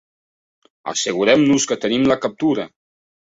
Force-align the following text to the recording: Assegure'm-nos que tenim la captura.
Assegure'm-nos 0.93 1.69
que 1.73 1.79
tenim 1.85 2.09
la 2.13 2.19
captura. 2.27 2.67